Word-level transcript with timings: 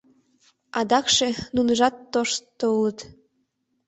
Адакше 0.79 1.27
нуныжат 1.55 1.95
тошто 2.13 2.65
улыт. 2.77 2.99